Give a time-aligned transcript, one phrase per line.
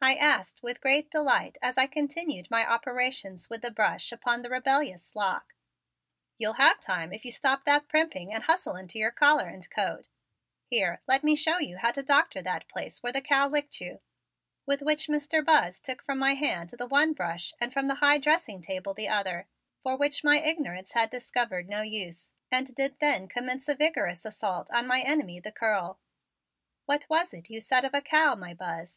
[0.00, 4.48] I asked with great delight as I continued my operations with the brush upon the
[4.48, 5.52] rebellious lock.
[6.38, 10.08] "You'll have time if you stop that primping and hustle into your collar and coat.
[10.64, 13.96] Here, let me show you how to doctor that place where the cow licked you.
[13.96, 14.66] Why don't you take both brushes to it?
[14.66, 15.44] Like this!" With which Mr.
[15.44, 19.08] Buzz took from my hand the one brush and from the high dressing table the
[19.10, 19.46] other,
[19.82, 24.70] for which my ignorance had discovered no use, and did then commence a vigorous assault
[24.70, 26.00] on my enemy the curl.
[26.86, 28.94] "What was it you said of a cow, my Buzz?"